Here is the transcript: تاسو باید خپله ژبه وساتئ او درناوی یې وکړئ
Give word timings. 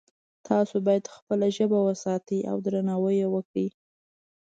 تاسو 0.47 0.75
باید 0.87 1.05
خپله 1.15 1.47
ژبه 1.57 1.79
وساتئ 1.83 2.39
او 2.51 2.57
درناوی 2.65 3.15
یې 3.21 3.27
وکړئ 3.33 3.67